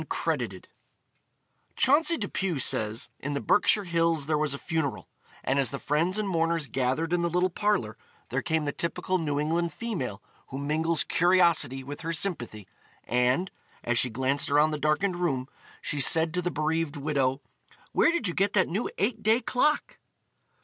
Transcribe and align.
CROWDED 0.09 0.67
Chauncey 1.75 2.17
Depew 2.17 2.57
says: 2.57 3.09
In 3.19 3.35
the 3.35 3.39
Berkshire 3.39 3.83
Hills 3.83 4.25
there 4.25 4.35
was 4.35 4.55
a 4.55 4.57
funeral, 4.57 5.07
and 5.43 5.59
as 5.59 5.69
the 5.69 5.77
friends 5.77 6.17
and 6.17 6.27
mourners 6.27 6.65
gathered 6.65 7.13
in 7.13 7.21
the 7.21 7.29
little 7.29 7.51
parlor, 7.51 7.95
there 8.29 8.41
came 8.41 8.65
the 8.65 8.71
typical 8.71 9.19
New 9.19 9.39
England 9.39 9.71
female 9.71 10.19
who 10.47 10.57
mingles 10.57 11.03
curiosity 11.03 11.83
with 11.83 12.01
her 12.01 12.13
sympathy, 12.13 12.67
and, 13.03 13.51
as 13.83 13.99
she 13.99 14.09
glanced 14.09 14.49
around 14.49 14.71
the 14.71 14.79
darkened 14.79 15.17
room, 15.17 15.47
she 15.83 15.99
said 16.01 16.33
to 16.33 16.41
the 16.41 16.49
bereaved 16.49 16.95
widow: 16.97 17.39
"Where 17.91 18.11
did 18.11 18.27
you 18.27 18.33
get 18.33 18.53
that 18.53 18.69
new 18.69 18.89
eight 18.97 19.21
day 19.21 19.39
clock?" 19.39 19.99